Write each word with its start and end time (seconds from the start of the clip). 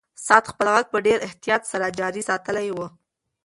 ساعت 0.25 0.45
خپل 0.51 0.67
غږ 0.75 0.85
په 0.93 0.97
ډېر 1.05 1.17
احتیاط 1.27 1.61
سره 1.71 1.95
جاري 1.99 2.21
ساتلی 2.29 2.67
و. 2.71 2.77